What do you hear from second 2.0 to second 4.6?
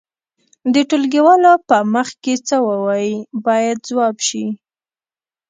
کې څه ووایئ باید ځواب شي.